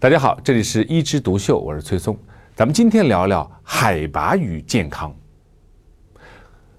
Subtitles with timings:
[0.00, 2.18] 大家好，这里是一枝独秀，我是崔松。
[2.56, 5.10] 咱们今天聊聊海拔与健康。《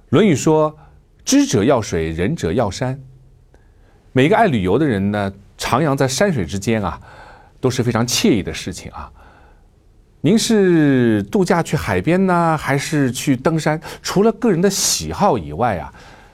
[0.09, 0.75] 论语》说
[1.23, 2.99] ：“知者要水，仁者要山。”
[4.11, 6.99] 每一个爱旅游的人呢，徜徉在山水之间啊，
[7.59, 9.11] 都是非常惬意的事情啊。
[10.21, 13.79] 您是度假去海边呢，还是去登山？
[14.01, 15.93] 除了个人的喜好以外啊，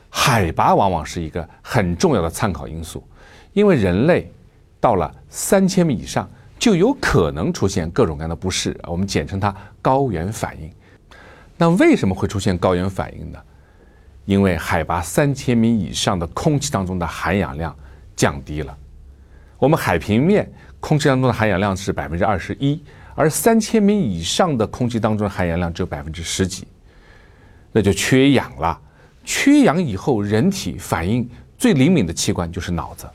[0.09, 3.05] 海拔往往是一个很重要的参考因素，
[3.51, 4.31] 因为人类
[4.79, 6.25] 到了三千米以上。
[6.59, 10.71] 就有可能出现各种各样的不适，我们简称它高原反应。
[11.57, 13.39] 那为什么会出现高原反应呢？
[14.25, 17.75] 因为海拔三千米以上的空气当中的含氧量
[18.15, 18.77] 降低了。
[19.57, 22.83] 我们海平面空气当中的含氧量是百分之二十一，
[23.15, 26.67] 而三千米以上的空气当中的含氧量只有百分之十几，
[27.71, 28.79] 那就缺氧了。
[29.23, 31.27] 缺氧以后，人体反应
[31.57, 33.07] 最灵敏的器官就是脑子。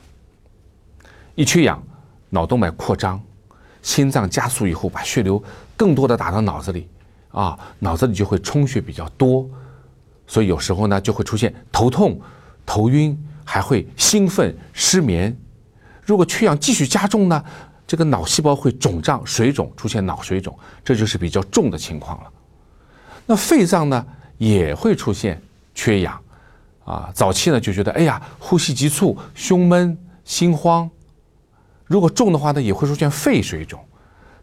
[1.35, 1.81] 一缺氧，
[2.29, 3.21] 脑动脉扩张。
[3.83, 5.41] 心脏加速以后，把血流
[5.77, 6.87] 更多的打到脑子里，
[7.29, 9.47] 啊，脑子里就会充血比较多，
[10.25, 12.19] 所以有时候呢就会出现头痛、
[12.65, 15.37] 头晕，还会兴奋、失眠。
[16.01, 17.43] 如果缺氧继续加重呢，
[17.85, 22.31] 这个脑细胞会肿胀、水肿，出现脑水肿，这就是比较重的情况了。
[23.25, 24.05] 那肺脏呢
[24.37, 25.41] 也会出现
[25.75, 26.19] 缺氧，
[26.85, 30.89] 啊，早期呢就觉得哎呀，呼吸急促、胸闷、心慌。
[31.85, 33.79] 如果重的话呢，也会出现肺水肿，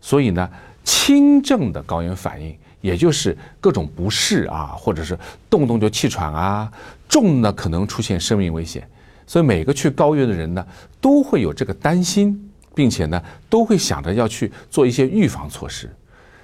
[0.01, 0.49] 所以呢，
[0.85, 6.71] 轻症的高原反应，也就是各种不适啊，或者是动不动就气喘啊；
[7.09, 8.87] 重呢，可能出现生命危险。
[9.27, 10.67] 所以每个去高原的人呢，
[11.01, 15.89] 都会有这个担心，并且呢，都会想着要去做一些预防措施。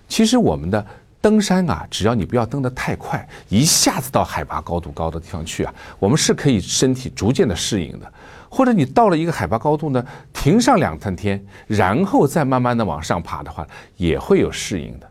[0.08, 0.86] 其实我们的
[1.20, 8.12] 登山啊，只要你不要登得太快，一下子到海拔高度高的地方去啊，我们是可以身体逐渐的适应的。
[8.56, 13.66] 或者你到了一个海拔高度呢，停上两三天，然后再慢慢的往上爬的话，
[13.98, 15.06] 也会有适应的。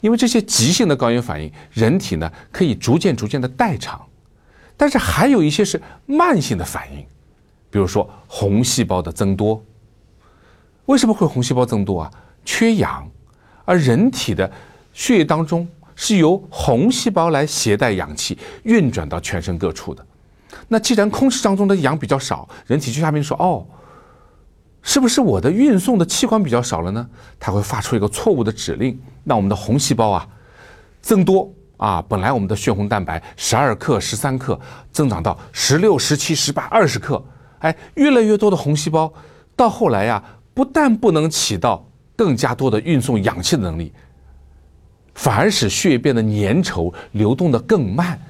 [0.00, 4.00] 因为这些急性的高原反应，人体呢可以逐渐逐渐的代偿。
[4.76, 7.04] 但是还有一些是慢性的反应，
[7.68, 9.60] 比如说红细胞的增多。
[10.86, 12.12] 为什么会红细胞增多啊？
[12.44, 13.10] 缺氧，
[13.64, 14.48] 而人体的
[14.92, 15.66] 血液当中
[15.96, 20.06] 是由红细胞来携带氧气运转到全身各处的。
[20.68, 23.66] 那既然空气当中的氧比较少，人体就下面说哦，
[24.82, 27.08] 是不是我的运送的器官比较少了呢？
[27.38, 30.26] 它会发出一个错误的指令，那我们的红细胞啊
[31.00, 34.58] 增多啊，本来我们的血红蛋白十二克、十三克，
[34.90, 37.22] 增长到十六、十七、十八、二十克，
[37.58, 39.12] 哎，越来越多的红细胞，
[39.54, 40.22] 到后来呀，
[40.54, 41.84] 不但不能起到
[42.16, 43.92] 更加多的运送氧气的能力，
[45.14, 48.20] 反而使血液变得粘稠，流动的更慢，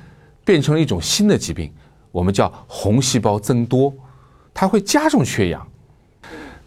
[0.45, 1.73] 变成了一种新的疾病。
[2.13, 3.93] 我们叫红细胞增多，
[4.55, 5.67] 它会加重缺氧。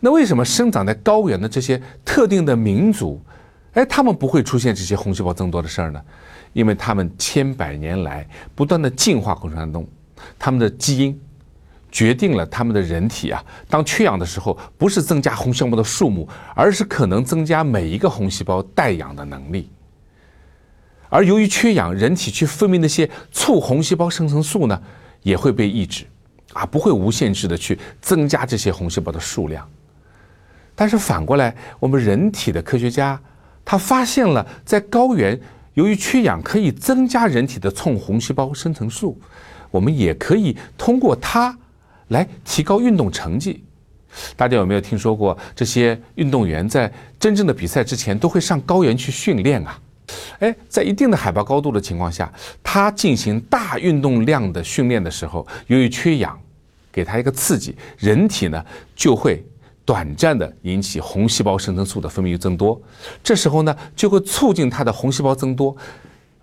[0.01, 3.22] 那为什么生长在高原的这些特定的民族，
[3.73, 6.01] 哎，他们不会出现这些红细胞增多的事儿呢？
[6.53, 9.88] 因为他们千百年来不断的进化过程当中，
[10.38, 11.19] 他们的基因
[11.91, 19.69] 决定了他们的人体啊，当缺氧的时候，不是增加红细胞的数目，而是可能增加每一个红细胞带氧的能力。
[21.15, 24.77] 而由于缺氧，人体去分泌那些促红细胞生成素呢？
[25.23, 26.03] 也会被抑制，
[26.51, 29.65] 啊，不会无限制的去增加这些红细胞的数量。
[30.75, 33.17] 但是反过来，我们人体的科学家
[33.63, 35.39] 他发现了，在高原
[35.75, 39.17] 由于缺氧可以增加人体的促红细胞生成素，
[39.71, 41.57] 我们也可以通过它
[42.09, 43.63] 来提高运动成绩。
[44.35, 49.79] 大家有没有听说过这些运动员在真正的比赛之前都会上高原去训练啊？
[50.39, 56.39] 哎，在一定的海拔高度的情况下，他进行大运动量的训练的时候，由于缺氧，
[56.91, 58.63] 给他一个刺激，人体呢
[58.95, 59.44] 就会
[59.83, 62.81] 短暂的引起红细胞生成素的分泌增多，
[63.23, 65.75] 这时候呢就会促进他的红细胞增多，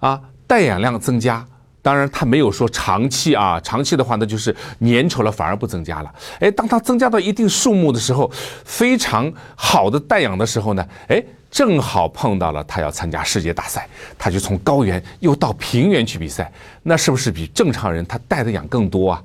[0.01, 1.47] 啊，带氧量增加。
[1.81, 6.15] 当然，它没有说长期啊，长期的话那就是粘稠了，反而不增加了。
[6.39, 8.31] 哎，当它增加到一定数目的时候，
[8.65, 11.23] 非常好的带氧的时候呢，哎。
[11.53, 13.87] 正好碰到了他要参加世界大赛，
[14.19, 16.51] 他就从高原又到平原去比赛，
[16.83, 19.23] 那是不是比正常人他带的氧更多啊？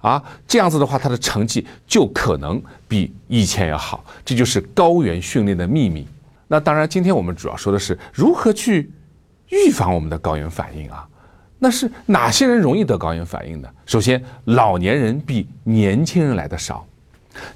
[0.00, 4.04] 啊，这样子的话，他的成绩就可能比以前要好。
[4.24, 6.04] 这就是高原训练的秘密。
[6.48, 8.90] 那当然，今天我们主要说的是如何去
[9.50, 11.06] 预防我们的高原反应啊？
[11.60, 13.68] 那是哪些人容易得高原反应呢？
[13.86, 16.84] 首先，老年人比年轻人来的少，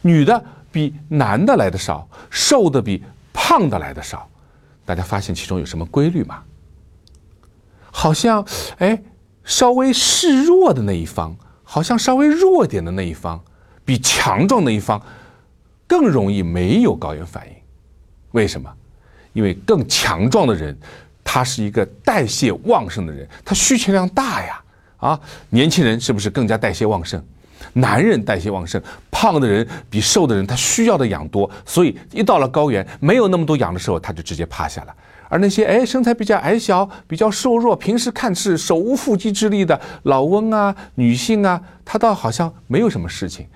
[0.00, 3.02] 女的比男的来的少，瘦的比。
[3.32, 4.28] 胖的来的少，
[4.84, 6.42] 大家发现其中有什么规律吗？
[7.90, 8.44] 好像，
[8.78, 9.02] 哎，
[9.44, 13.42] 稍微示弱的那一方，好像稍微弱点的那一方，
[13.84, 15.00] 比强壮的一方
[15.86, 17.54] 更容易没有高原反应。
[18.32, 18.72] 为什么？
[19.32, 20.76] 因为更强壮的人，
[21.22, 24.62] 他是一个代谢旺盛的人，他需求量大呀。
[24.98, 25.20] 啊，
[25.50, 27.22] 年轻人是不是更加代谢旺盛？
[27.74, 28.80] 男人代谢旺盛，
[29.10, 34.94] 胖的人比瘦的人他需要的氧多，所以一到了高原没有那么多氧的时候，他就直接趴下了。
[35.28, 43.46] 而那些哎身材比较矮小、比较瘦弱、平时看似手无缚鸡之力的老翁啊、女性啊，他倒好像没有什么事情。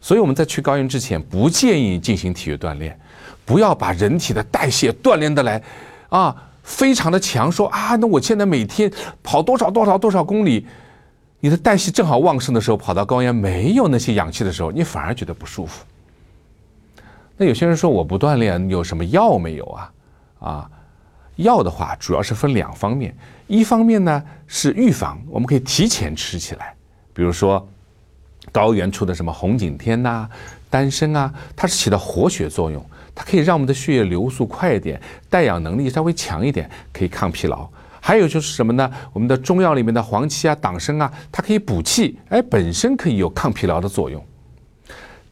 [0.00, 2.96] 所以我们在去高原之前，不建议进行体育锻炼，
[3.44, 5.60] 不要把人体的代谢锻炼的来
[6.08, 8.88] 啊非常的强，说啊那我现在每天
[9.22, 10.64] 跑多少多少多少公里。
[11.44, 15.84] 你的代谢正好旺盛的时候，跑到高原没有那些氧气的时候，你反而觉得不舒服。
[17.36, 19.92] 那有些人说我不锻炼，有什么药没有啊？
[20.38, 20.70] 啊，
[21.36, 23.14] 药的话主要是分两方面，
[23.46, 26.74] 一方面呢是预防，我们可以提前吃起来，
[27.12, 27.68] 比如说
[28.50, 30.26] 高原出的什么红景天呐、
[30.70, 32.82] 丹参啊，它是起到活血作用，
[33.14, 34.98] 它可以让我们的血液流速快一点，
[35.28, 37.68] 带氧能力稍微强一点，可以抗疲劳。
[38.06, 38.90] 还有就是什么呢？
[39.14, 44.22] 我们的中药里面的黄芪啊、党参啊，它可以补气，哎，本身可以有抗疲劳的作用。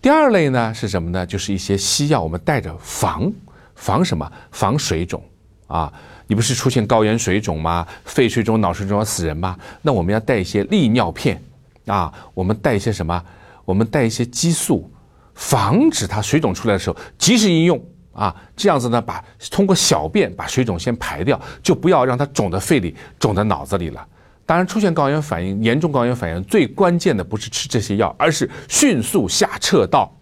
[0.00, 1.26] 第二类呢是什么呢？
[1.26, 3.30] 就是一些西药，我们带着防
[3.74, 4.32] 防什么？
[4.52, 5.22] 防水肿
[5.66, 5.92] 啊！
[6.26, 7.86] 你不是出现高原水肿吗？
[8.06, 9.54] 肺水肿、脑水肿要死人吗？
[9.82, 11.42] 那我们要带一些利尿片
[11.84, 13.22] 啊，我们带一些什么？
[13.66, 14.90] 我们带一些激素，
[15.34, 17.78] 防止它水肿出来的时候及时应用。
[18.12, 24.06] 啊，这样子呢，把通过小便把水肿先排掉，就不要让它肿在肺里、肿在脑子里了。
[24.44, 30.12] 当然，出现高原反应、严重高原反应，最关键的不是吃这些药，而是迅速下撤到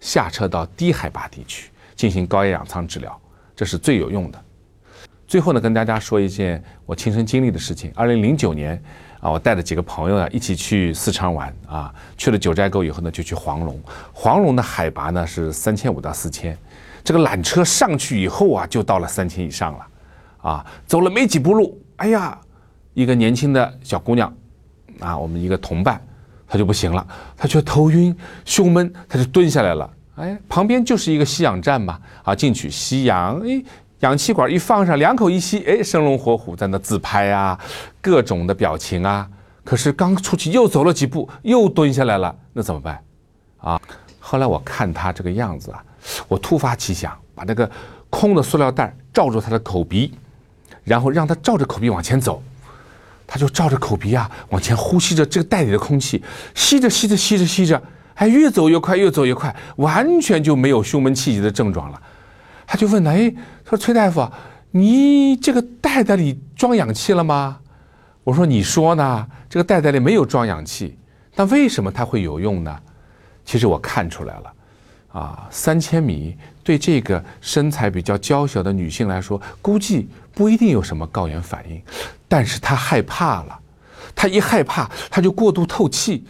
[0.00, 3.20] 下撤到低海拔地区进行高压氧舱治疗，
[3.54, 4.42] 这是最有用的。
[5.26, 7.90] 最后呢，跟大家说一件我亲身经历的事情。
[7.94, 8.80] 二零零九年
[9.20, 13.78] 啊，我带着几个朋友啊一起去四川玩啊，去了九寨沟以后呢，就去黄龙。
[14.12, 16.56] 黄龙的海拔呢是三千五到四千。
[17.04, 19.86] 这个缆车上去以后啊，就到了三千以上了，
[20.38, 22.36] 啊，走了没几步路，哎呀，
[22.94, 24.34] 一个年轻的小姑娘，
[25.00, 26.00] 啊，我们一个同伴，
[26.48, 27.06] 她就不行了，
[27.36, 28.16] 她觉得头晕、
[28.46, 29.90] 胸闷，她就蹲下来了。
[30.16, 33.62] 哎，旁边就是一个吸氧站嘛，啊，进去吸氧，哎，
[34.00, 37.58] 氧气管一放上，两口一吸，哎，生龙活虎在那自拍啊，
[38.00, 39.28] 各种的表情啊。
[39.62, 43.02] 可是刚出去又走了几步，又蹲下来了，那怎么办？
[43.58, 43.80] 啊，
[44.18, 45.84] 后来我看她这个样子啊。
[46.28, 47.70] 我突发奇想，把那个
[48.10, 50.12] 空的塑料袋罩住他的口鼻，
[50.82, 52.42] 然后让他照着口鼻往前走，
[53.26, 56.22] 他就照着口鼻啊往前呼吸着这个袋里的空气，
[56.54, 57.82] 吸着吸着吸着吸着，
[58.14, 62.00] 哎，越走越快，越走越快，完全就没有胸闷气急的症状了。
[62.66, 63.34] 他就问他，哎，
[63.68, 64.30] 说崔大夫，
[64.70, 67.58] 你这个袋袋里装氧气了吗？
[68.22, 69.26] 我说你说呢？
[69.50, 70.98] 这个袋袋里没有装氧气，
[71.34, 72.76] 但为什么它会有用呢？
[73.44, 74.52] 其实我看出来了。
[75.14, 81.80] 啊，三千米对这个身材比较娇小的女性来说，估计不一定有什么高原反应，
[82.26, 83.56] 但是她害怕了，
[84.12, 86.24] 她一害怕，她就过度透气，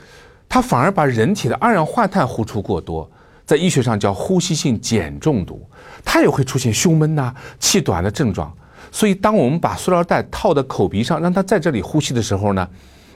[0.50, 3.10] 她反而把人体的二氧化碳呼出过多，
[3.46, 5.66] 在医学上叫呼吸性碱中毒，
[6.04, 8.54] 她也会出现胸闷呐、气短的症状。
[8.92, 12.68] 所以，当我们把塑料袋套在口鼻上，让她在这里呼吸的时候呢？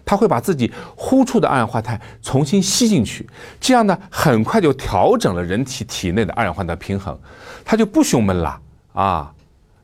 [0.05, 3.29] 他会把自己呼出的二氧化碳重新吸进去，
[3.61, 7.19] 这样呢，很快就调整了人体体内的二氧化碳平衡，
[7.65, 8.61] 他就不胸闷了
[8.93, 9.33] 啊。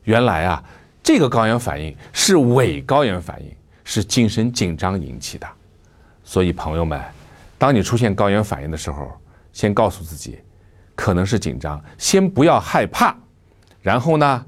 [0.03, 0.63] 原来啊，
[1.01, 3.51] 这个高原反应是伪高原反应，
[3.83, 5.47] 是精神紧张引起的。
[6.23, 7.01] 所以朋友们，
[7.57, 9.11] 当你出现高原反应的时候，
[9.51, 10.39] 先告诉自己，
[10.95, 13.15] 可能是紧张，先不要害怕，
[13.81, 14.45] 然后呢，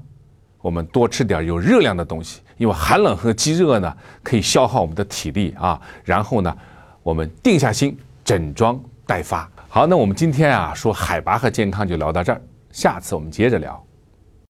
[0.60, 2.40] 我们多吃点有热量的东西。
[2.58, 5.80] 因为寒冷和积热呢，可以消耗我们的体力啊。
[6.04, 6.54] 然后呢，
[7.02, 9.50] 我们定下心，整装待发。
[9.68, 13.87] 好，那我们今天啊说海拔和健康就聊到这儿，下次我们接着聊。